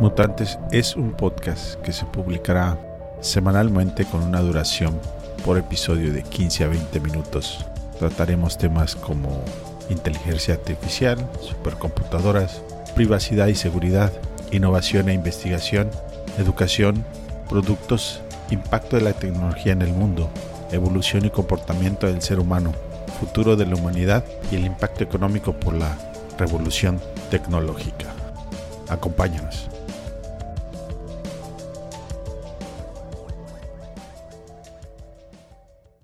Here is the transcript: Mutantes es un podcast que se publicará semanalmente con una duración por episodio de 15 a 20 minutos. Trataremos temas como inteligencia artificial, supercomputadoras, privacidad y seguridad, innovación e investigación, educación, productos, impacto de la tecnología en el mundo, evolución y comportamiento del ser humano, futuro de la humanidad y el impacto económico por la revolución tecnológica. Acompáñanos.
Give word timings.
Mutantes 0.00 0.58
es 0.72 0.96
un 0.96 1.12
podcast 1.12 1.80
que 1.82 1.92
se 1.92 2.04
publicará 2.04 2.76
semanalmente 3.20 4.04
con 4.04 4.22
una 4.22 4.40
duración 4.40 4.98
por 5.44 5.56
episodio 5.56 6.12
de 6.12 6.24
15 6.24 6.64
a 6.64 6.68
20 6.68 7.00
minutos. 7.00 7.64
Trataremos 8.00 8.58
temas 8.58 8.96
como 8.96 9.42
inteligencia 9.88 10.54
artificial, 10.54 11.16
supercomputadoras, 11.40 12.60
privacidad 12.96 13.46
y 13.46 13.54
seguridad, 13.54 14.12
innovación 14.50 15.08
e 15.08 15.14
investigación, 15.14 15.90
educación, 16.38 17.04
productos, 17.48 18.20
impacto 18.50 18.96
de 18.96 19.02
la 19.02 19.12
tecnología 19.12 19.72
en 19.72 19.82
el 19.82 19.92
mundo, 19.92 20.28
evolución 20.72 21.24
y 21.24 21.30
comportamiento 21.30 22.08
del 22.08 22.20
ser 22.20 22.40
humano, 22.40 22.72
futuro 23.20 23.54
de 23.54 23.66
la 23.66 23.76
humanidad 23.76 24.24
y 24.50 24.56
el 24.56 24.66
impacto 24.66 25.04
económico 25.04 25.52
por 25.52 25.74
la 25.74 25.96
revolución 26.36 27.00
tecnológica. 27.30 28.06
Acompáñanos. 28.88 29.68